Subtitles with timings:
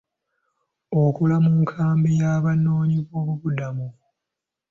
[1.01, 3.87] Okola mu nkambi y'Abanoonyiboobubudamu?